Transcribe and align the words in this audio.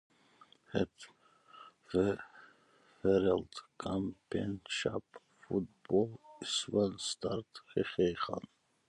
Het 0.63 1.09
wereldkampioenschap 3.01 5.03
voetbal 5.39 6.19
is 6.39 6.67
van 6.71 6.93
start 6.99 7.61
gegaan. 7.65 8.47